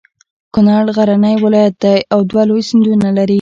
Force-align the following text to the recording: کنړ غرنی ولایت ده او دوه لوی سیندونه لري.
کنړ 0.53 0.83
غرنی 0.95 1.35
ولایت 1.43 1.75
ده 1.83 1.93
او 2.13 2.19
دوه 2.29 2.43
لوی 2.49 2.61
سیندونه 2.69 3.09
لري. 3.17 3.29